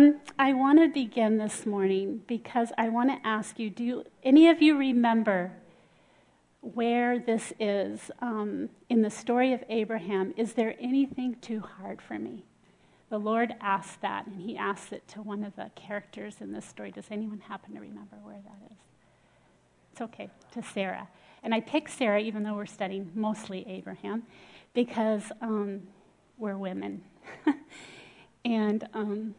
[0.00, 4.48] Um, I want to begin this morning because I want to ask you do any
[4.48, 5.52] of you remember
[6.62, 10.32] where this is um, in the story of Abraham?
[10.38, 12.46] Is there anything too hard for me?
[13.10, 16.64] The Lord asked that, and he asked it to one of the characters in this
[16.64, 16.90] story.
[16.90, 18.78] Does anyone happen to remember where that is?
[19.92, 21.08] It's okay, to Sarah.
[21.42, 24.22] And I picked Sarah, even though we're studying mostly Abraham,
[24.72, 25.82] because um,
[26.38, 27.02] we're women.
[28.46, 29.34] and um,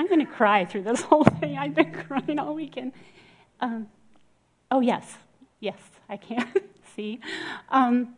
[0.00, 1.58] I'm going to cry through this whole thing.
[1.58, 2.92] I've been crying all weekend.
[3.60, 3.86] Um,
[4.70, 5.18] oh, yes.
[5.60, 6.50] Yes, I can
[6.96, 7.20] see.
[7.68, 8.14] Um,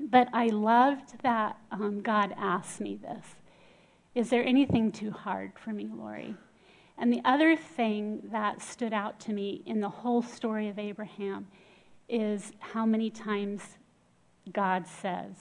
[0.00, 3.24] but I loved that um, God asked me this
[4.14, 6.36] Is there anything too hard for me, Lori?
[6.96, 11.48] And the other thing that stood out to me in the whole story of Abraham
[12.08, 13.62] is how many times
[14.52, 15.34] God says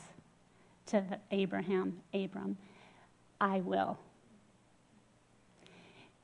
[0.87, 2.57] to Abraham, Abram,
[3.39, 3.99] I will.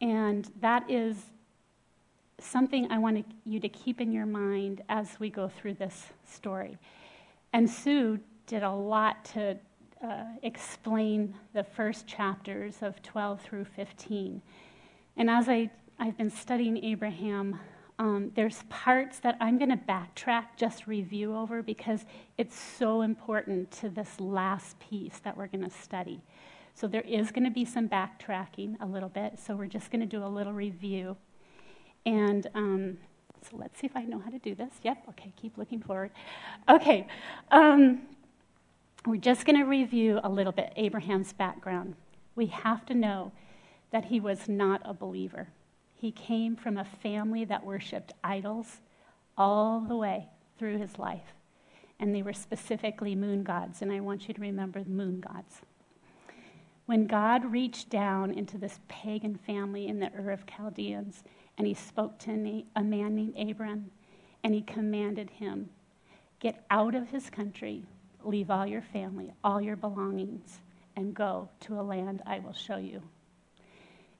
[0.03, 1.15] And that is
[2.37, 6.77] something I want you to keep in your mind as we go through this story.
[7.53, 9.57] And Sue did a lot to
[10.05, 14.41] uh, explain the first chapters of 12 through 15.
[15.15, 17.57] And as I, I've been studying Abraham,
[17.97, 22.03] um, there's parts that I'm going to backtrack, just review over, because
[22.37, 26.19] it's so important to this last piece that we're going to study.
[26.73, 29.39] So there is going to be some backtracking a little bit.
[29.39, 31.17] So we're just going to do a little review.
[32.05, 32.97] And um,
[33.41, 34.73] so let's see if I know how to do this.
[34.81, 36.11] Yep, okay, keep looking forward.
[36.69, 37.07] Okay,
[37.51, 38.01] um,
[39.05, 41.95] we're just going to review a little bit Abraham's background.
[42.35, 43.31] We have to know
[43.91, 45.49] that he was not a believer.
[45.93, 48.81] He came from a family that worshiped idols
[49.37, 51.33] all the way through his life.
[51.99, 55.61] And they were specifically moon gods, and I want you to remember the moon gods.
[56.85, 61.23] When God reached down into this pagan family in the Ur of Chaldeans,
[61.57, 63.89] and he spoke to a man named Abram,
[64.43, 65.69] and he commanded him,
[66.39, 67.85] Get out of his country,
[68.23, 70.59] leave all your family, all your belongings,
[70.97, 73.01] and go to a land I will show you.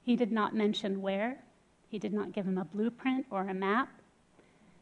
[0.00, 1.44] He did not mention where,
[1.88, 3.90] he did not give him a blueprint or a map.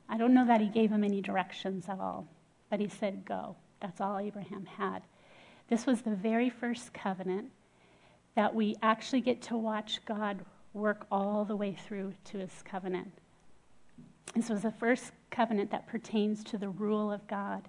[0.08, 2.28] I don't know that he gave him any directions at all,
[2.70, 3.56] but he said, Go.
[3.80, 5.02] That's all Abraham had.
[5.68, 7.50] This was the very first covenant
[8.34, 13.12] that we actually get to watch God work all the way through to his covenant.
[14.34, 17.68] This was the first covenant that pertains to the rule of God,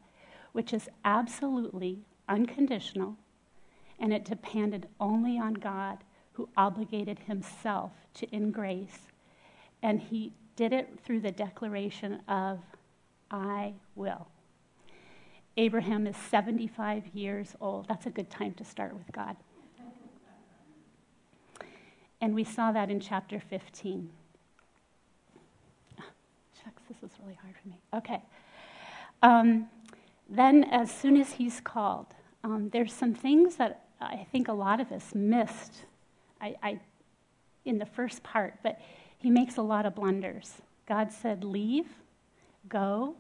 [0.54, 3.18] which is absolutely unconditional,
[4.00, 5.98] and it depended only on God,
[6.34, 9.00] who obligated himself to in grace.
[9.82, 12.60] And he did it through the declaration of,
[13.30, 14.28] I will.
[15.58, 17.88] Abraham is 75 years old.
[17.88, 19.36] That's a good time to start with God.
[22.24, 24.10] And we saw that in chapter 15.
[26.64, 27.82] shucks, this is really hard for me.
[27.94, 28.24] Okay.
[29.22, 29.68] Um,
[30.30, 32.06] then, as soon as he's called,
[32.46, 35.84] um, there's some things that I think a lot of us missed
[36.40, 36.80] I, I,
[37.66, 38.80] in the first part, but
[39.18, 40.62] he makes a lot of blunders.
[40.88, 41.90] God said, Leave,
[42.70, 43.16] go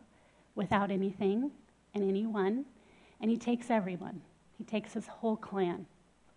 [0.55, 1.51] without anything
[1.93, 2.63] and anyone,
[3.19, 4.21] and he takes everyone.
[4.57, 5.87] He takes his whole clan.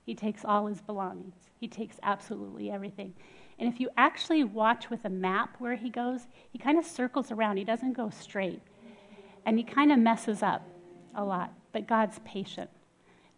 [0.05, 1.46] He takes all his belongings.
[1.66, 3.12] He takes absolutely everything.
[3.59, 6.21] And if you actually watch with a map where he goes,
[6.53, 7.56] he kind of circles around.
[7.56, 8.62] He doesn't go straight.
[9.44, 10.62] And he kind of messes up
[11.16, 11.53] a lot.
[11.72, 12.71] But God's patient.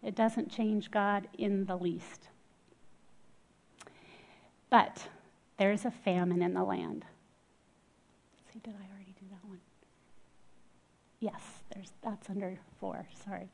[0.02, 2.28] It doesn't change God in the least.
[4.68, 5.08] But
[5.56, 7.06] there's a famine in the land.
[8.52, 9.60] See, did I already do that one?
[11.20, 11.40] Yes,
[11.72, 13.48] there's, that's under four, sorry.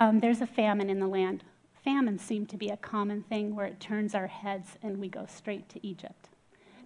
[0.00, 1.44] Um, there's a famine in the land
[1.88, 5.24] famines seem to be a common thing where it turns our heads and we go
[5.26, 6.28] straight to Egypt,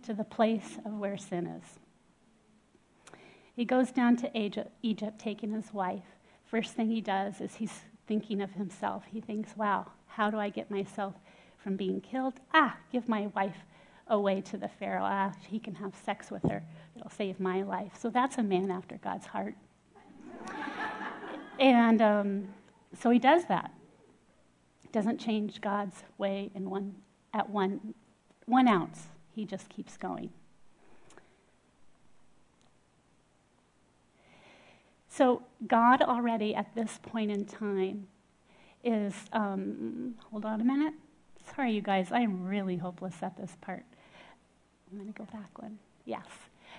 [0.00, 1.80] to the place of where sin is.
[3.56, 6.04] He goes down to Egypt, Egypt taking his wife.
[6.44, 9.02] First thing he does is he's thinking of himself.
[9.10, 11.14] He thinks, wow, how do I get myself
[11.58, 12.34] from being killed?
[12.54, 13.66] Ah, give my wife
[14.06, 15.02] away to the Pharaoh.
[15.04, 16.62] Ah, he can have sex with her.
[16.94, 17.90] It'll save my life.
[17.98, 19.56] So that's a man after God's heart.
[21.58, 22.48] and um,
[22.94, 23.72] so he does that
[24.92, 26.94] doesn't change God's way in one,
[27.32, 27.94] at one,
[28.46, 29.08] one ounce.
[29.34, 30.30] He just keeps going.
[35.08, 38.06] So, God already at this point in time
[38.82, 40.94] is, um, hold on a minute.
[41.54, 43.84] Sorry, you guys, I am really hopeless at this part.
[44.90, 45.78] I'm going to go back one.
[46.04, 46.26] Yes.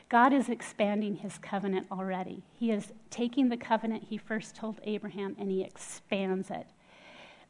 [0.10, 2.44] God is expanding his covenant already.
[2.60, 6.68] He is taking the covenant he first told Abraham and he expands it.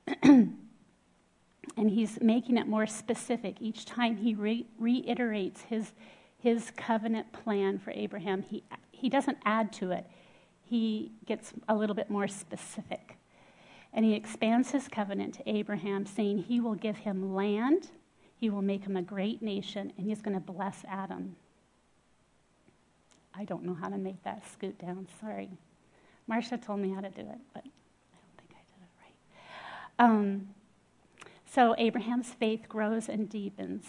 [1.76, 3.58] And he's making it more specific.
[3.60, 5.92] Each time he re- reiterates his,
[6.38, 10.06] his covenant plan for Abraham, he, he doesn't add to it,
[10.64, 13.18] he gets a little bit more specific.
[13.92, 17.90] And he expands his covenant to Abraham, saying he will give him land,
[18.40, 21.36] he will make him a great nation, and he's going to bless Adam.
[23.36, 25.50] I don't know how to make that scoot down, sorry.
[26.28, 29.16] Marcia told me how to do it, but I don't think I did it right.
[30.00, 30.50] Um,
[31.46, 33.86] so Abraham's faith grows and deepens.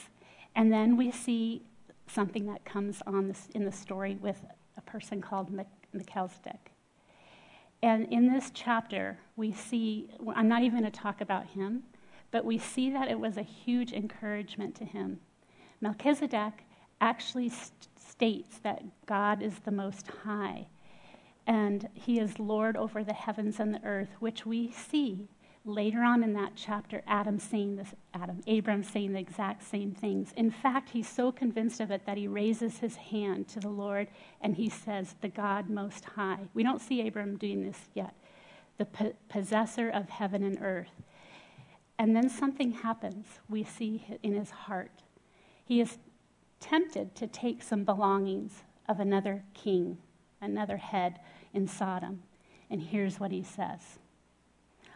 [0.55, 1.63] And then we see
[2.07, 4.45] something that comes on this, in the story with
[4.77, 5.51] a person called
[5.93, 6.73] Melchizedek.
[7.83, 11.83] And in this chapter, we see, I'm not even going to talk about him,
[12.31, 15.21] but we see that it was a huge encouragement to him.
[15.81, 16.65] Melchizedek
[17.01, 20.67] actually st- states that God is the Most High,
[21.47, 25.29] and he is Lord over the heavens and the earth, which we see
[25.65, 30.33] later on in that chapter, Adam saying this, Adam, Abram saying the exact same things.
[30.37, 34.09] In fact, he's so convinced of it that he raises his hand to the Lord
[34.41, 36.49] and he says, The God Most High.
[36.53, 38.15] We don't see Abram doing this yet,
[38.77, 41.03] the po- possessor of heaven and earth.
[41.99, 45.03] And then something happens we see in his heart.
[45.65, 45.99] He is
[46.61, 49.99] tempted to take some belongings of another king,
[50.41, 51.21] another head
[51.55, 52.23] in Sodom.
[52.69, 53.99] And here's what he says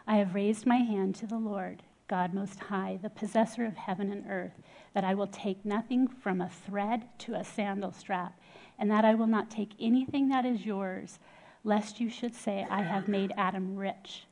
[0.09, 4.11] I have raised my hand to the Lord, God Most High, the possessor of heaven
[4.11, 4.59] and earth,
[4.95, 8.39] that I will take nothing from a thread to a sandal strap,
[8.79, 11.19] and that I will not take anything that is yours,
[11.63, 14.23] lest you should say, I have made Adam rich.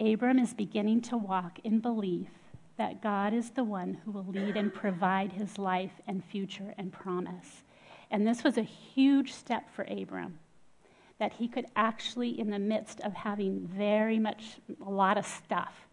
[0.00, 2.30] Abram is beginning to walk in belief
[2.76, 6.92] that God is the one who will lead and provide his life and future and
[6.92, 7.62] promise.
[8.10, 10.40] And this was a huge step for Abram
[11.20, 15.86] that he could actually, in the midst of having very much, a lot of stuff,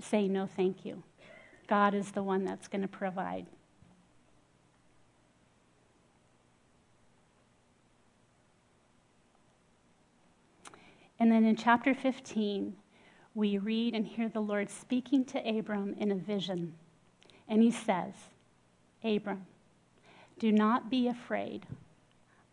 [0.00, 1.02] say, No, thank you.
[1.66, 3.46] God is the one that's going to provide.
[11.18, 12.74] And then in chapter 15,
[13.34, 16.74] we read and hear the Lord speaking to Abram in a vision.
[17.48, 18.14] And he says,
[19.02, 19.46] Abram,
[20.38, 21.66] do not be afraid.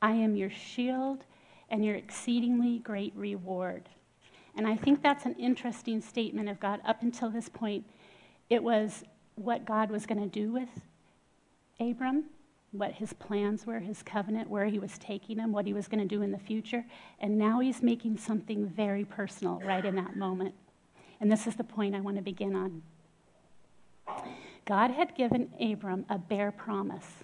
[0.01, 1.23] I am your shield
[1.69, 3.89] and your exceedingly great reward.
[4.55, 6.79] And I think that's an interesting statement of God.
[6.85, 7.85] Up until this point,
[8.49, 9.03] it was
[9.35, 10.69] what God was going to do with
[11.79, 12.25] Abram,
[12.71, 15.99] what his plans were, his covenant, where he was taking him, what he was going
[15.99, 16.85] to do in the future.
[17.19, 20.55] And now he's making something very personal right in that moment.
[21.19, 22.81] And this is the point I want to begin on.
[24.65, 27.23] God had given Abram a bare promise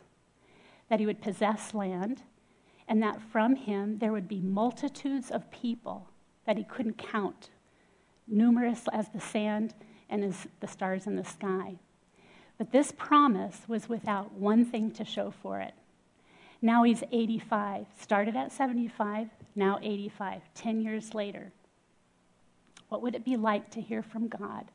[0.89, 2.21] that he would possess land
[2.93, 6.11] and that from him there would be multitudes of people
[6.45, 7.49] that he couldn't count,
[8.27, 9.73] numerous as the sand
[10.11, 11.73] and as the stars in the sky.
[12.59, 15.73] But this promise was without one thing to show for it.
[16.61, 21.51] Now he's 85, started at 75, now 85, 10 years later.
[22.89, 24.65] What would it be like to hear from God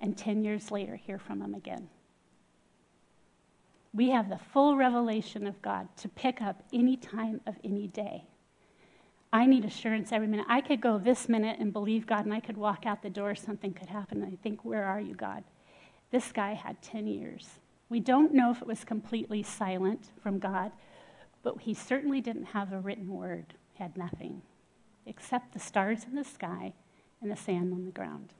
[0.00, 1.88] and 10 years later hear from him again?
[3.92, 8.24] We have the full revelation of God to pick up any time of any day.
[9.32, 10.46] I need assurance every minute.
[10.48, 13.34] I could go this minute and believe God, and I could walk out the door,
[13.34, 15.44] something could happen, I think, Where are you, God?
[16.10, 17.60] This guy had 10 years.
[17.90, 20.72] We don't know if it was completely silent from God,
[21.42, 24.42] but he certainly didn't have a written word, he had nothing
[25.08, 26.74] except the stars in the sky
[27.20, 28.34] and the sand on the ground.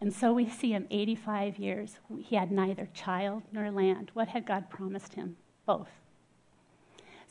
[0.00, 1.98] And so we see him 85 years.
[2.20, 4.10] He had neither child nor land.
[4.14, 5.36] What had God promised him?
[5.66, 5.90] Both.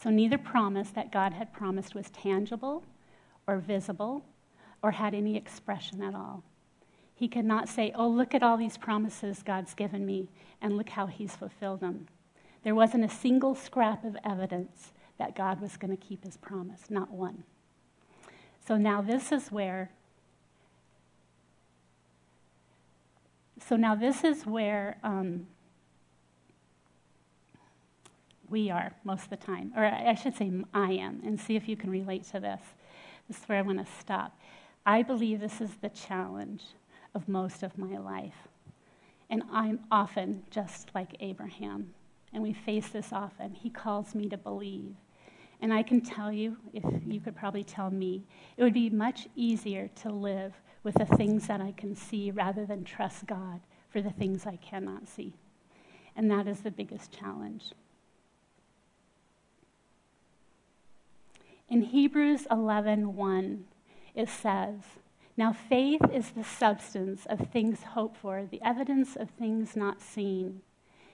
[0.01, 2.83] So neither promise that God had promised was tangible
[3.47, 4.23] or visible
[4.81, 6.43] or had any expression at all.
[7.15, 10.29] He could not say, Oh, look at all these promises God's given me,
[10.61, 12.07] and look how he's fulfilled them.
[12.63, 16.83] There wasn't a single scrap of evidence that God was going to keep his promise,
[16.89, 17.43] not one.
[18.65, 19.91] So now this is where
[23.69, 25.45] So now this is where um,
[28.49, 31.69] we are most of the time, or I should say I am, and see if
[31.69, 32.63] you can relate to this.
[33.27, 34.39] This is where I want to stop.
[34.87, 36.63] I believe this is the challenge
[37.13, 38.47] of most of my life.
[39.29, 41.93] And I'm often just like Abraham,
[42.33, 43.53] and we face this often.
[43.53, 44.95] He calls me to believe.
[45.61, 48.23] And I can tell you, if you could probably tell me,
[48.57, 52.65] it would be much easier to live with the things that I can see rather
[52.65, 55.33] than trust God for the things I cannot see.
[56.15, 57.71] And that is the biggest challenge.
[61.69, 63.65] In Hebrews 11:1,
[64.15, 64.81] it says,
[65.37, 70.61] Now, faith is the substance of things hoped for, the evidence of things not seen.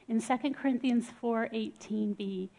[0.08, 2.50] In 2 Corinthians 4:18b,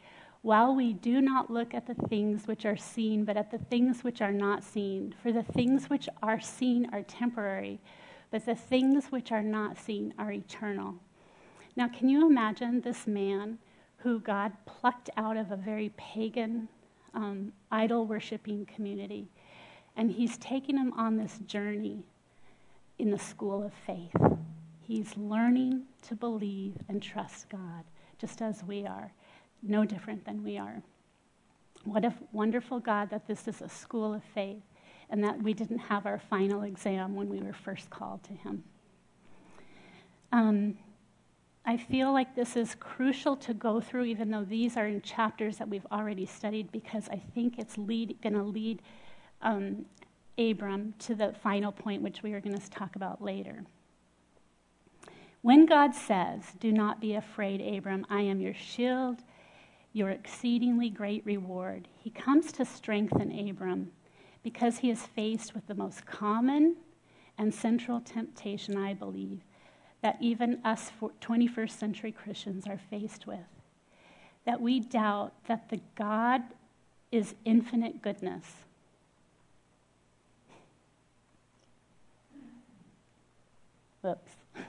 [0.46, 4.04] while we do not look at the things which are seen, but at the things
[4.04, 7.80] which are not seen, for the things which are seen are temporary,
[8.30, 10.94] but the things which are not seen are eternal.
[11.74, 13.58] Now, can you imagine this man
[13.96, 16.68] who God plucked out of a very pagan,
[17.12, 19.26] um, idol worshiping community?
[19.96, 22.04] And he's taking him on this journey
[23.00, 24.14] in the school of faith.
[24.80, 27.82] He's learning to believe and trust God,
[28.20, 29.10] just as we are,
[29.68, 30.82] no different than we are.
[31.84, 34.62] What a wonderful God that this is a school of faith
[35.08, 38.64] and that we didn't have our final exam when we were first called to Him.
[40.32, 40.78] Um,
[41.64, 45.58] I feel like this is crucial to go through, even though these are in chapters
[45.58, 48.82] that we've already studied, because I think it's going to lead
[49.42, 49.84] um,
[50.38, 53.64] Abram to the final point, which we are going to talk about later.
[55.42, 59.22] When God says, Do not be afraid, Abram, I am your shield,
[59.96, 63.90] your exceedingly great reward, he comes to strengthen Abram
[64.42, 66.76] because he is faced with the most common
[67.38, 69.40] and central temptation, I believe,
[70.02, 73.38] that even us 21st century Christians are faced with.
[74.44, 76.42] That we doubt that the God
[77.10, 78.44] is infinite goodness
[84.06, 84.36] Whoops.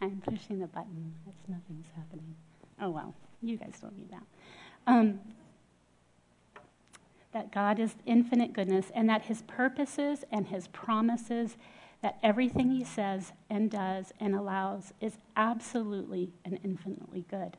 [0.00, 1.12] I'm pushing the button.
[1.26, 2.36] It's nothing's happening.
[2.80, 4.22] Oh, well, you guys don't need that.
[4.86, 5.20] Um,
[7.32, 11.56] that God is infinite goodness and that his purposes and his promises,
[12.02, 17.56] that everything he says and does and allows is absolutely and infinitely good.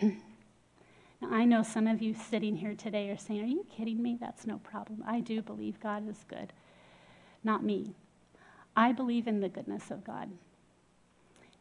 [1.20, 4.16] now, I know some of you sitting here today are saying, Are you kidding me?
[4.20, 5.04] That's no problem.
[5.06, 6.52] I do believe God is good
[7.44, 7.94] not me.
[8.74, 10.30] I believe in the goodness of God.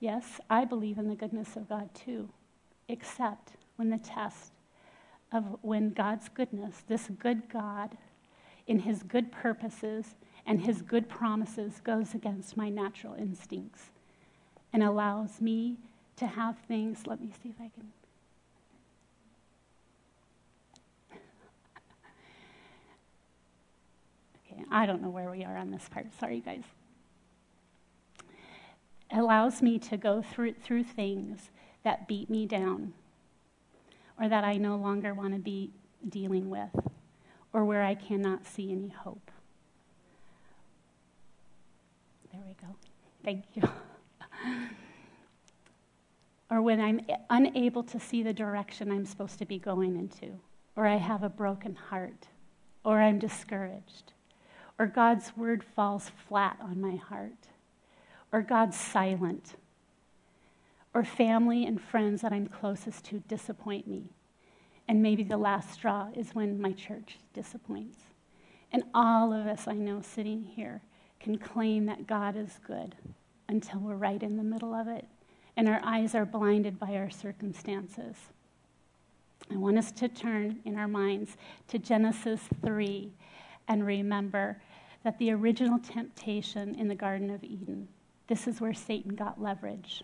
[0.04, 2.28] Yes, I believe in the goodness of God too,
[2.90, 4.52] except when the test
[5.32, 7.98] of when God's goodness, this good God,
[8.68, 13.92] in his good purposes and his good promises, goes against my natural instincts
[14.74, 15.78] and allows me
[16.18, 17.08] to have things.
[17.08, 17.94] Let me see if I can.
[24.52, 26.08] Okay, I don't know where we are on this part.
[26.20, 26.66] Sorry, guys.
[29.14, 31.52] Allows me to go through, through things
[31.84, 32.94] that beat me down
[34.20, 35.72] or that I no longer want to be
[36.08, 36.72] dealing with
[37.52, 39.32] or where I cannot see any hope.
[42.32, 42.76] There we go.
[43.24, 43.64] Thank you.
[46.50, 50.40] or when I'm unable to see the direction I'm supposed to be going into,
[50.76, 52.28] or I have a broken heart,
[52.84, 54.14] or I'm discouraged,
[54.80, 57.48] or God's word falls flat on my heart,
[58.34, 59.54] or God's silent,
[60.94, 64.10] or family and friends that I'm closest to disappoint me.
[64.90, 68.00] And maybe the last straw is when my church disappoints.
[68.74, 70.82] And all of us I know sitting here
[71.22, 72.96] can claim that God is good
[73.48, 75.08] until we're right in the middle of it
[75.56, 78.16] and our eyes are blinded by our circumstances.
[79.52, 81.38] I want us to turn in our minds
[81.68, 83.12] to Genesis 3
[83.68, 84.62] and remember
[85.04, 87.88] that the original temptation in the Garden of Eden,
[88.28, 90.04] this is where Satan got leverage.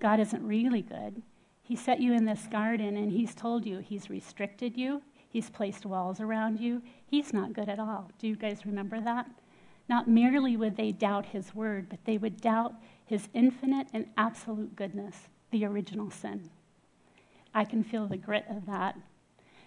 [0.00, 1.22] God isn't really good.
[1.62, 5.86] He set you in this garden and he's told you, he's restricted you, he's placed
[5.86, 6.82] walls around you.
[7.06, 8.10] He's not good at all.
[8.18, 9.26] Do you guys remember that?
[9.88, 14.76] Not merely would they doubt his word, but they would doubt his infinite and absolute
[14.76, 16.50] goodness, the original sin.
[17.54, 18.96] I can feel the grit of that.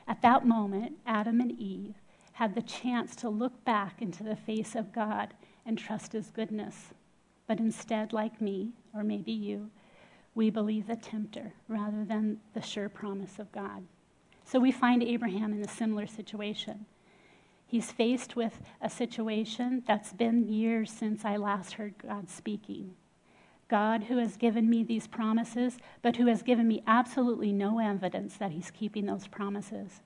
[0.07, 1.95] At that moment, Adam and Eve
[2.33, 5.33] had the chance to look back into the face of God
[5.65, 6.93] and trust his goodness.
[7.47, 9.71] But instead, like me, or maybe you,
[10.35, 13.83] we believe the tempter rather than the sure promise of God.
[14.43, 16.85] So we find Abraham in a similar situation.
[17.65, 22.95] He's faced with a situation that's been years since I last heard God speaking.
[23.67, 28.37] God, who has given me these promises, but who has given me absolutely no evidence
[28.37, 30.01] that he's keeping those promises.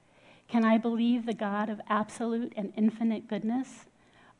[0.47, 3.85] Can I believe the God of absolute and infinite goodness?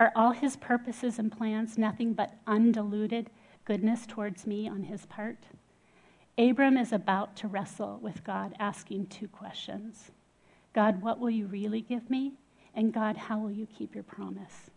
[0.01, 3.29] Are all his purposes and plans nothing but undiluted
[3.65, 5.38] goodness towards me on his part?
[6.39, 10.10] Abram is about to wrestle with God, asking two questions
[10.74, 12.34] God, what will you really give me?
[12.74, 14.72] And God, how will you keep your promise?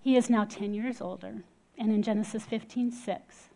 [0.00, 1.44] He is now 10 years older,
[1.78, 3.50] and in Genesis 15 6,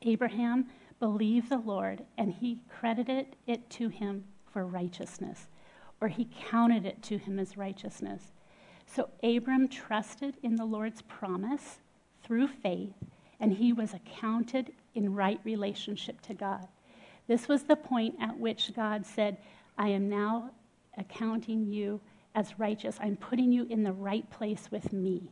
[0.00, 5.48] Abraham believed the Lord, and he credited it to him for righteousness,
[6.00, 8.32] or he counted it to him as righteousness.
[8.86, 11.78] So Abram trusted in the Lord's promise
[12.22, 12.94] through faith,
[13.40, 16.68] and he was accounted in right relationship to God.
[17.26, 19.38] This was the point at which God said,
[19.76, 20.50] I am now
[20.96, 22.00] accounting you
[22.34, 22.98] as righteous.
[23.00, 25.30] I'm putting you in the right place with me,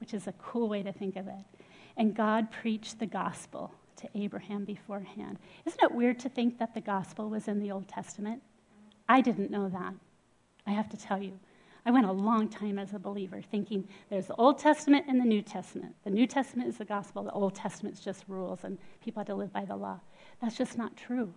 [0.00, 1.44] which is a cool way to think of it.
[1.96, 5.38] And God preached the gospel to Abraham beforehand.
[5.66, 8.42] Isn't it weird to think that the gospel was in the Old Testament?
[9.08, 9.94] I didn't know that.
[10.66, 11.38] I have to tell you.
[11.88, 15.24] I went a long time as a believer thinking there's the Old Testament and the
[15.24, 15.94] New Testament.
[16.04, 19.26] The New Testament is the gospel, the Old Testament is just rules, and people had
[19.28, 19.98] to live by the law.
[20.42, 21.32] That's just not true.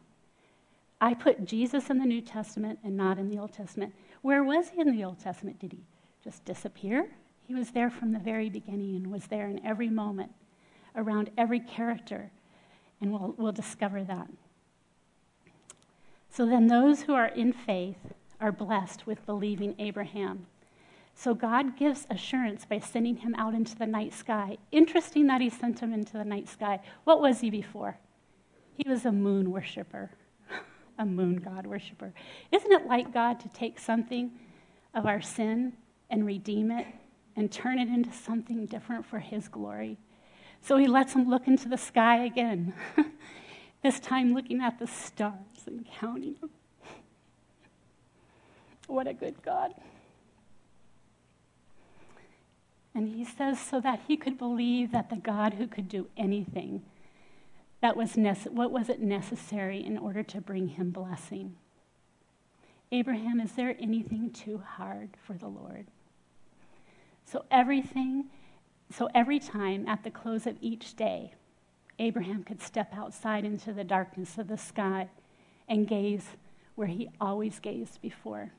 [1.00, 3.94] I put Jesus in the New Testament and not in the Old Testament.
[4.24, 5.58] Where was he in the Old Testament?
[5.58, 5.86] Did he
[6.22, 7.08] just disappear?
[7.48, 10.34] He was there from the very beginning and was there in every moment,
[10.98, 12.30] around every character,
[13.00, 14.28] and we'll, we'll discover that.
[16.30, 20.48] So then, those who are in faith are blessed with believing Abraham.
[21.14, 24.58] So God gives assurance by sending him out into the night sky.
[24.72, 26.80] Interesting that he sent him into the night sky.
[27.04, 27.98] What was he before?
[28.74, 30.10] He was a moon worshiper,
[30.98, 32.14] a moon god worshiper.
[32.52, 34.32] Isn't it like God to take something
[34.94, 35.74] of our sin
[36.10, 36.88] and redeem it
[37.36, 39.98] and turn it into something different for his glory?
[40.62, 42.74] So he lets him look into the sky again,
[43.84, 45.34] this time looking at the stars
[45.68, 46.50] and counting them.
[48.92, 49.74] What a good God.
[52.94, 56.84] And he says, so that he could believe that the God who could do anything,
[57.80, 61.56] that was nece- what was it necessary in order to bring him blessing?
[62.92, 65.88] Abraham, is there anything too hard for the Lord?
[67.24, 68.26] So everything,
[68.94, 71.34] so every time at the close of each day,
[71.98, 75.08] Abraham could step outside into the darkness of the sky
[75.70, 76.36] and gaze
[76.76, 78.52] where he always gazed before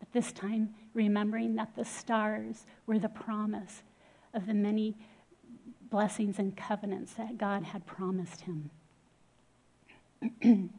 [0.00, 3.84] but this time remembering that the stars were the promise
[4.34, 4.96] of the many
[5.90, 8.70] blessings and covenants that God had promised him.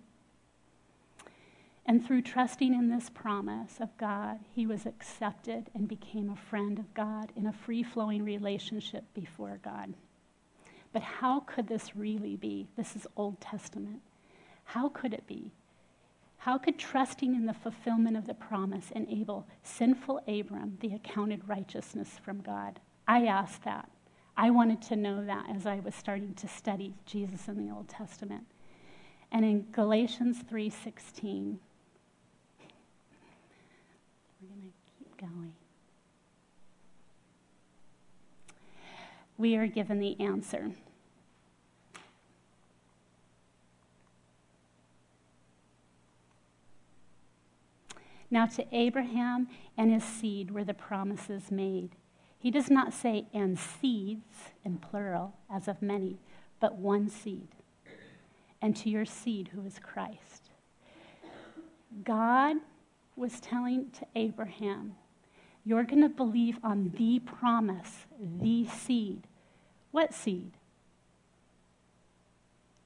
[1.85, 6.79] and through trusting in this promise of God, he was accepted and became a friend
[6.79, 9.93] of God in a free flowing relationship before God.
[10.93, 12.67] But how could this really be?
[12.75, 14.01] This is Old Testament.
[14.65, 15.51] How could it be?
[16.41, 22.19] How could trusting in the fulfillment of the promise enable sinful Abram the accounted righteousness
[22.25, 22.79] from God?
[23.07, 23.91] I asked that.
[24.35, 27.87] I wanted to know that as I was starting to study Jesus in the Old
[27.87, 28.47] Testament.
[29.31, 31.59] And in Galatians 3:16
[34.41, 35.53] we're going to keep going.
[39.37, 40.71] We are given the answer.
[48.31, 51.97] Now, to Abraham and his seed were the promises made.
[52.39, 56.17] He does not say, and seeds, in plural, as of many,
[56.61, 57.49] but one seed.
[58.61, 60.49] And to your seed, who is Christ.
[62.05, 62.55] God
[63.17, 64.95] was telling to Abraham,
[65.65, 69.27] You're going to believe on the promise, the seed.
[69.91, 70.53] What seed?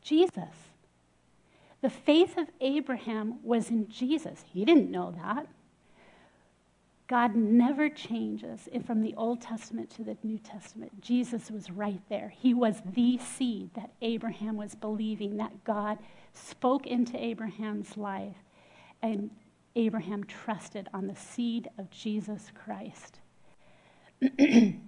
[0.01, 0.71] Jesus.
[1.85, 4.43] The faith of Abraham was in Jesus.
[4.51, 5.45] He didn't know that.
[7.05, 10.99] God never changes from the Old Testament to the New Testament.
[10.99, 12.33] Jesus was right there.
[12.35, 15.99] He was the seed that Abraham was believing, that God
[16.33, 18.37] spoke into Abraham's life.
[19.03, 19.29] And
[19.75, 23.19] Abraham trusted on the seed of Jesus Christ.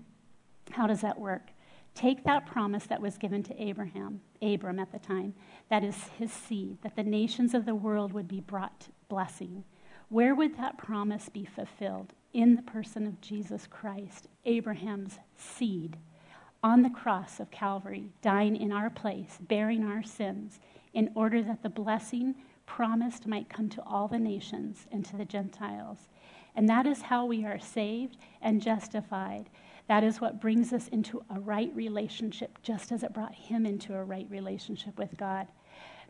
[0.71, 1.51] How does that work?
[1.97, 5.33] Take that promise that was given to Abraham, Abram at the time,
[5.71, 9.63] that is his seed, that the nations of the world would be brought blessing.
[10.10, 12.13] Where would that promise be fulfilled?
[12.33, 15.97] In the person of Jesus Christ, Abraham's seed,
[16.62, 20.60] on the cross of Calvary, dying in our place, bearing our sins,
[20.93, 22.36] in order that the blessing
[22.67, 26.10] promised might come to all the nations and to the Gentiles.
[26.55, 29.49] And that is how we are saved and justified
[29.88, 33.93] that is what brings us into a right relationship, just as it brought him into
[33.93, 35.47] a right relationship with God.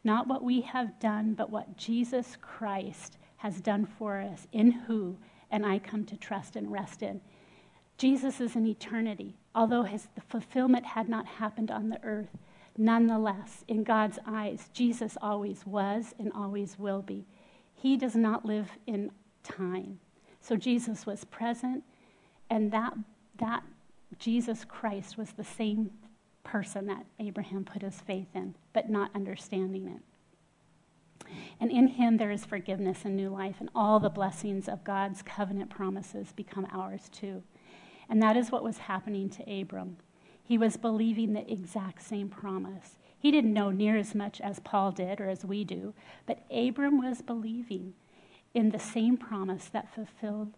[0.04, 5.18] Not what we have done, but what Jesus Christ has done for us, in who
[5.52, 7.22] and I come to trust and rest in.
[7.98, 9.38] Jesus is in eternity.
[9.56, 12.38] Although his, fulfillment had not happened on the earth,
[12.78, 17.26] nonetheless, in God's eyes, Jesus always was and always will be.
[17.74, 19.12] He does not live in
[19.44, 20.00] time.
[20.42, 21.84] So Jesus was present,
[22.50, 22.94] and that
[23.38, 23.63] that
[24.19, 25.91] Jesus Christ was the same
[26.43, 30.02] person that Abraham put his faith in, but not understanding it.
[31.60, 35.21] And in him there is forgiveness and new life, and all the blessings of God's
[35.21, 37.43] covenant promises become ours too.
[38.10, 39.97] And that is what was happening to Abram.
[40.41, 42.97] He was believing the exact same promise.
[43.19, 45.93] He didn't know near as much as Paul did or as we do,
[46.26, 47.93] but Abram was believing
[48.54, 50.54] in the same promise that fulfilled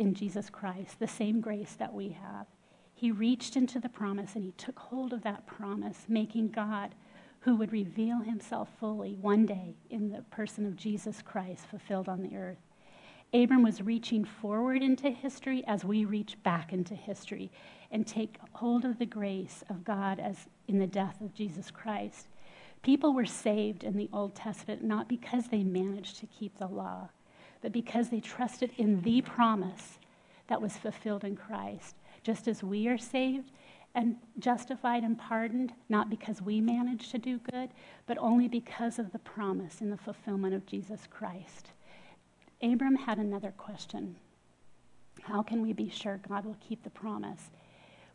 [0.00, 2.46] in Jesus Christ, the same grace that we have.
[2.94, 6.94] He reached into the promise and he took hold of that promise, making God
[7.40, 12.22] who would reveal himself fully one day in the person of Jesus Christ fulfilled on
[12.22, 12.58] the earth.
[13.34, 17.52] Abram was reaching forward into history as we reach back into history
[17.90, 22.28] and take hold of the grace of God as in the death of Jesus Christ.
[22.82, 27.10] People were saved in the Old Testament not because they managed to keep the law,
[27.60, 29.98] but because they trusted in the promise
[30.48, 31.94] that was fulfilled in Christ.
[32.22, 33.50] Just as we are saved
[33.94, 37.70] and justified and pardoned, not because we manage to do good,
[38.06, 41.70] but only because of the promise in the fulfillment of Jesus Christ.
[42.62, 44.16] Abram had another question
[45.22, 47.50] How can we be sure God will keep the promise?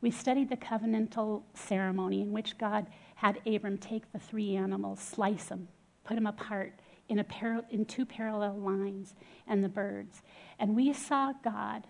[0.01, 5.45] We studied the covenantal ceremony in which God had Abram take the three animals, slice
[5.45, 5.67] them,
[6.03, 6.73] put them apart
[7.07, 9.15] in, par- in two parallel lines,
[9.47, 10.21] and the birds.
[10.59, 11.87] And we saw God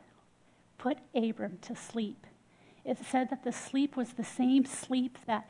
[0.78, 2.26] put Abram to sleep
[2.86, 5.50] it said that the sleep was the same sleep that,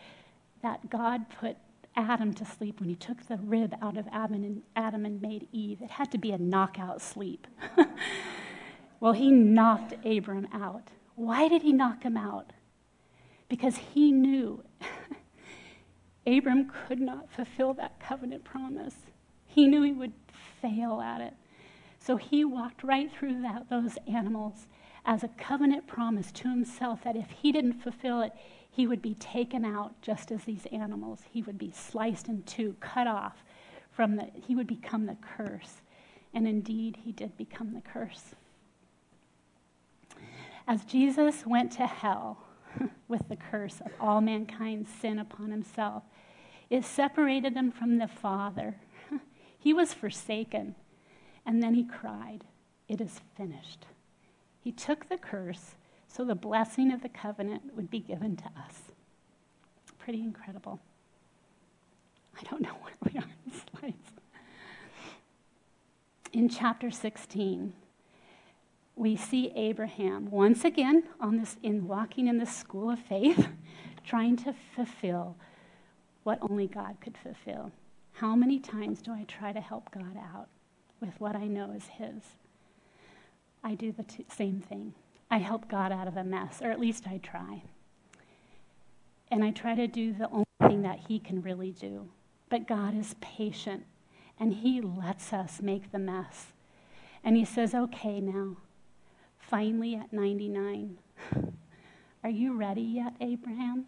[0.64, 1.58] that God put
[1.96, 5.48] Adam to sleep when he took the rib out of Adam and, Adam and made
[5.52, 5.82] Eve.
[5.82, 7.46] It had to be a knockout sleep.
[9.02, 10.92] well, he knocked Abram out.
[11.16, 12.54] Why did he knock him out?
[13.50, 14.64] Because he knew
[16.28, 18.96] Abram could not fulfill that covenant promise.
[19.56, 20.12] He knew he would
[20.62, 21.34] fail at it.
[21.98, 24.68] So he walked right through that, those animals
[25.06, 28.34] as a covenant promise to himself that if he didn't fulfill it,
[28.70, 31.22] he would be taken out just as these animals.
[31.32, 33.46] He would be sliced in two, cut off
[33.92, 35.82] from the, he would become the curse.
[36.34, 38.36] And indeed, he did become the curse.
[40.68, 42.40] As Jesus went to hell
[43.08, 46.04] with the curse of all mankind's sin upon himself,
[46.70, 48.76] it separated him from the Father.
[49.66, 50.76] He was forsaken.
[51.44, 52.44] And then he cried,
[52.88, 53.88] It is finished.
[54.60, 55.74] He took the curse
[56.08, 58.94] so the blessing of the covenant would be given to us.
[59.98, 60.80] Pretty incredible.
[62.40, 64.12] I don't know where we are in the slides.
[66.32, 67.74] In chapter 16,
[68.96, 73.48] we see Abraham once again on this in walking in the school of faith,
[74.06, 75.36] trying to fulfill
[76.22, 77.72] what only God could fulfill.
[78.20, 80.48] How many times do I try to help God out
[81.02, 82.24] with what I know is his?
[83.62, 84.94] I do the t- same thing.
[85.30, 87.64] I help God out of a mess, or at least I try.
[89.30, 92.08] And I try to do the only thing that He can really do.
[92.48, 93.84] But God is patient,
[94.40, 96.54] and He lets us make the mess.
[97.22, 98.56] And He says, okay, now,
[99.40, 101.00] finally at 99,
[102.24, 103.88] are you ready yet, Abraham?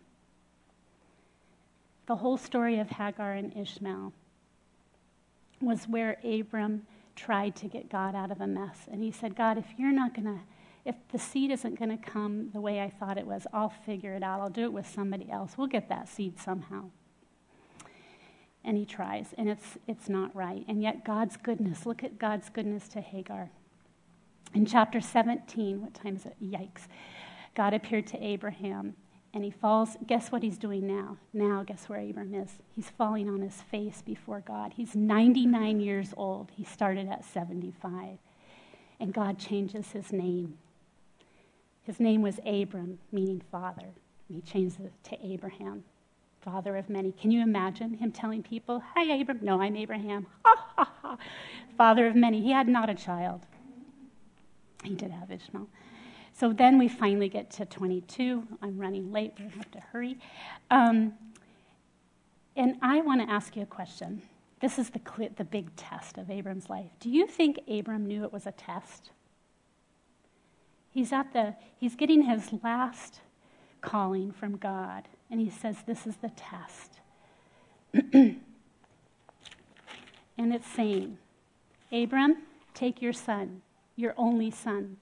[2.07, 4.13] The whole story of Hagar and Ishmael
[5.61, 8.87] was where Abram tried to get God out of a mess.
[8.89, 10.39] And he said, God, if you're not going to,
[10.85, 14.13] if the seed isn't going to come the way I thought it was, I'll figure
[14.13, 14.39] it out.
[14.39, 15.57] I'll do it with somebody else.
[15.57, 16.85] We'll get that seed somehow.
[18.63, 20.65] And he tries, and it's, it's not right.
[20.67, 23.49] And yet, God's goodness, look at God's goodness to Hagar.
[24.53, 26.35] In chapter 17, what time is it?
[26.41, 26.87] Yikes.
[27.55, 28.95] God appeared to Abraham
[29.37, 29.97] and he falls.
[30.07, 31.15] Guess what he's doing now?
[31.31, 32.53] Now, guess where Abram is?
[32.75, 34.73] He's falling on his face before God.
[34.75, 36.49] He's 99 years old.
[36.57, 38.17] He started at 75.
[38.99, 40.57] And God changes his name.
[41.83, 43.89] His name was Abram, meaning father.
[44.27, 45.83] And he changes it to Abraham,
[46.41, 47.11] father of many.
[47.11, 49.37] Can you imagine him telling people, Hi, Abram?
[49.43, 50.25] No, I'm Abraham.
[50.45, 51.17] Ha, ha, ha.
[51.77, 52.41] Father of many.
[52.41, 53.41] He had not a child.
[54.83, 55.67] He did have Ishmael.
[56.39, 58.43] So then we finally get to 22.
[58.61, 60.19] I'm running late, we have to hurry.
[60.69, 61.13] Um,
[62.55, 64.21] and I want to ask you a question.
[64.59, 64.99] This is the,
[65.35, 66.91] the big test of Abram's life.
[66.99, 69.09] Do you think Abram knew it was a test?
[70.91, 73.21] He's at the, he's getting his last
[73.81, 76.99] calling from God, and he says, This is the test.
[78.13, 78.41] and
[80.37, 81.17] it's saying,
[81.91, 82.37] Abram,
[82.75, 83.61] take your son,
[83.95, 84.97] your only son,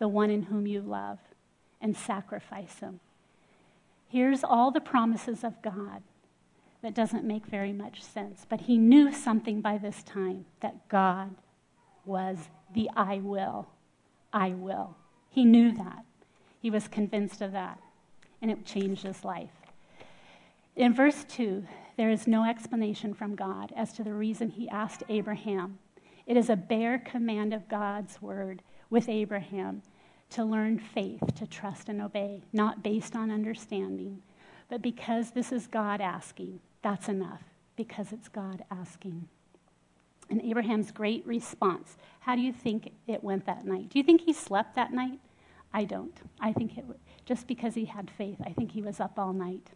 [0.00, 1.18] the one in whom you love,
[1.80, 2.98] and sacrifice him.
[4.08, 6.02] Here's all the promises of God
[6.82, 11.36] that doesn't make very much sense, but he knew something by this time that God
[12.04, 13.68] was the I will.
[14.32, 14.96] I will.
[15.28, 16.04] He knew that.
[16.58, 17.78] He was convinced of that,
[18.40, 19.50] and it changed his life.
[20.74, 21.64] In verse 2,
[21.96, 25.78] There is no explanation from God as to the reason he asked Abraham.
[26.26, 29.82] It is a bare command of God's word with Abraham
[30.30, 34.22] to learn faith, to trust and obey, not based on understanding,
[34.68, 36.60] but because this is God asking.
[36.82, 37.42] That's enough,
[37.76, 39.28] because it's God asking.
[40.30, 43.88] And Abraham's great response how do you think it went that night?
[43.88, 45.18] Do you think he slept that night?
[45.72, 46.16] I don't.
[46.38, 46.84] I think it
[47.24, 49.70] just because he had faith, I think he was up all night.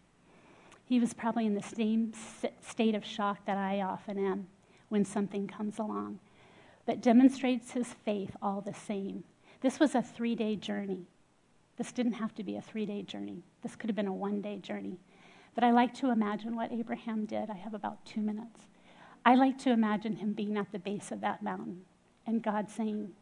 [0.85, 2.13] He was probably in the same
[2.61, 4.49] state of shock that I often am
[4.89, 6.19] when something comes along,
[6.85, 9.25] but demonstrates his faith all the same.
[9.65, 11.07] This was a three day journey.
[11.79, 13.45] This didn't have to be a three day journey.
[13.63, 14.99] This could have been a one day journey.
[15.55, 17.49] But I like to imagine what Abraham did.
[17.49, 18.61] I have about two minutes.
[19.25, 21.81] I like to imagine him being at the base of that mountain
[22.27, 23.13] and God saying,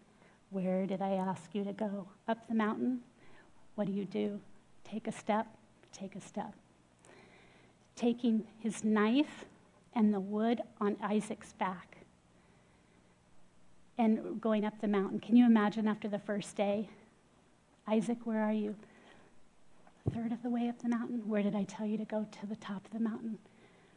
[0.50, 2.08] Where did I ask you to go?
[2.26, 3.02] Up the mountain?
[3.76, 4.40] What do you do?
[4.82, 5.46] Take a step,
[5.92, 6.54] take a step.
[7.94, 9.44] Taking his knife
[9.94, 11.91] and the wood on Isaac's back
[14.02, 15.20] and going up the mountain.
[15.20, 16.88] Can you imagine after the first day?
[17.86, 18.74] Isaac, where are you?
[20.06, 21.22] A third of the way up the mountain?
[21.28, 23.38] Where did I tell you to go to the top of the mountain?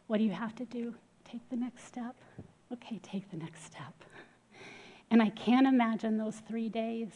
[0.06, 0.94] What do you have to do?
[1.24, 2.16] Take the next step?
[2.72, 4.04] Okay, take the next step.
[5.10, 7.10] And I can't imagine those three days,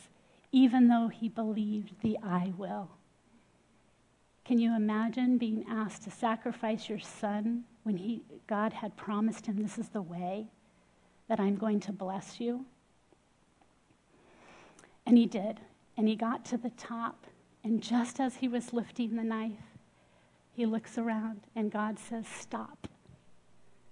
[0.51, 2.89] even though he believed the I will.
[4.45, 9.61] Can you imagine being asked to sacrifice your son when he, God had promised him,
[9.61, 10.47] This is the way
[11.27, 12.65] that I'm going to bless you?
[15.09, 15.59] And he did.
[15.97, 17.25] And he got to the top.
[17.63, 19.75] And just as he was lifting the knife,
[20.53, 22.87] he looks around and God says, Stop.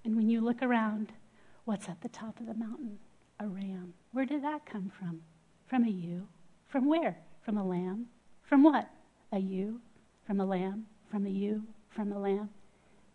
[0.05, 1.11] And when you look around,
[1.65, 2.99] what's at the top of the mountain?
[3.39, 3.95] A ram.
[4.11, 5.21] Where did that come from?
[5.65, 6.27] From a ewe.
[6.67, 7.17] From where?
[7.41, 8.05] From a lamb.
[8.43, 8.87] From what?
[9.31, 9.81] A ewe.
[10.27, 10.85] From a lamb.
[11.09, 11.63] From a ewe.
[11.89, 12.51] From a lamb.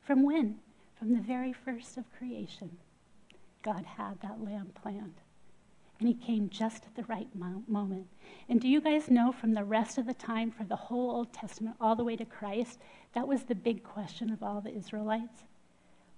[0.05, 0.57] From when?
[0.99, 2.79] From the very first of creation.
[3.63, 5.22] God had that lamb planned.
[6.03, 8.09] And he came just at the right mo- moment.
[8.49, 11.33] And do you guys know from the rest of the time, for the whole Old
[11.33, 12.81] Testament, all the way to Christ,
[13.15, 15.45] that was the big question of all the Israelites?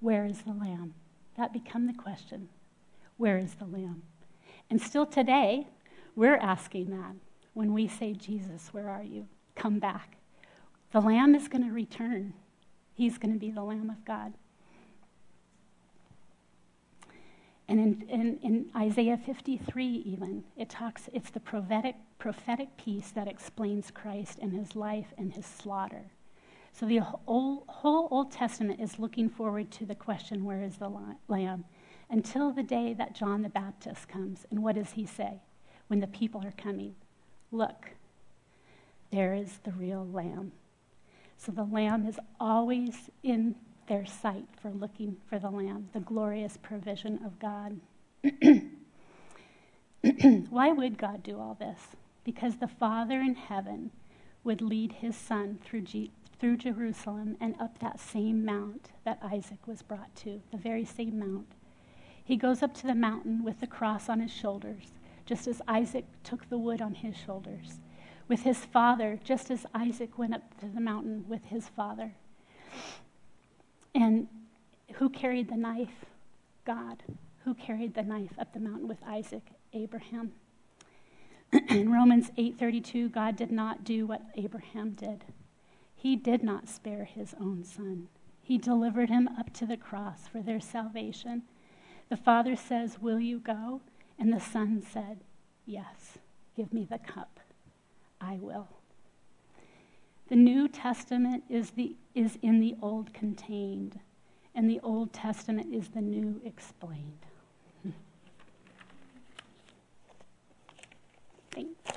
[0.01, 0.94] Where is the lamb?
[1.37, 2.49] That became the question.
[3.18, 4.05] Where is the lamb?
[4.70, 5.66] And still today,
[6.16, 7.16] we're asking that
[7.53, 9.27] when we say, Jesus, where are you?
[9.55, 10.16] Come back.
[10.92, 12.33] The lamb is going to return.
[12.94, 14.33] He's going to be the lamb of God.
[17.66, 23.27] And in, in, in, Isaiah 53, even, it talks, it's the prophetic, prophetic piece that
[23.27, 26.05] explains Christ and his life and his slaughter.
[26.72, 30.92] So the whole, whole Old Testament is looking forward to the question, where is the
[31.29, 31.64] lamb?
[32.11, 34.44] Until the day that John the Baptist comes.
[34.50, 35.40] And what does he say
[35.87, 36.96] when the people are coming?
[37.50, 37.92] Look,
[39.11, 40.53] there is the real lamb.
[41.38, 43.55] So the lamb is always in
[43.87, 47.81] their sight for looking for the lamb, the glorious provision of God.
[50.51, 51.81] Why would God do all this?
[52.25, 53.90] Because the Father in heaven
[54.42, 55.85] would lead his son through,
[56.38, 61.18] through Jerusalem and up that same mount that Isaac was brought to, the very same
[61.18, 61.53] mount.
[62.23, 64.92] He goes up to the mountain with the cross on his shoulders,
[65.27, 67.81] just as Isaac took the wood on his shoulders,
[68.29, 72.14] with his father, just as Isaac went up to the mountain with his father.
[73.94, 74.28] And
[74.94, 76.04] who carried the knife?
[76.64, 77.02] God.
[77.44, 79.42] Who carried the knife up the mountain with Isaac?
[79.72, 80.33] Abraham.
[81.68, 85.24] In Romans 8:32, God did not do what Abraham did.
[85.94, 88.09] He did not spare his own son.
[88.42, 91.42] He delivered him up to the cross for their salvation.
[92.11, 93.80] The father says, Will you go?
[94.18, 95.20] And the son said,
[95.64, 96.18] Yes,
[96.57, 97.40] give me the cup.
[98.20, 98.68] I will.
[100.35, 104.01] The New Testament is, the, is in the Old contained,
[104.53, 107.25] and the Old Testament is the New explained.
[111.53, 111.93] Thanks.